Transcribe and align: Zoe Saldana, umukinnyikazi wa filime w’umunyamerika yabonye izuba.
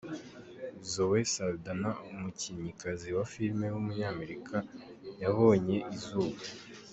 Zoe 0.91 1.21
Saldana, 1.33 1.91
umukinnyikazi 2.11 3.07
wa 3.17 3.25
filime 3.33 3.65
w’umunyamerika 3.73 4.55
yabonye 5.21 5.77
izuba. 5.97 6.37